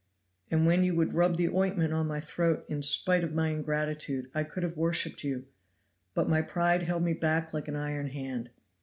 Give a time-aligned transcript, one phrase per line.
[0.49, 4.31] And when you would rub the ointment on my throat in spite of my ingratitude,
[4.33, 5.45] I could have worshipped you;
[6.15, 8.49] but my pride held me back like an iron hand.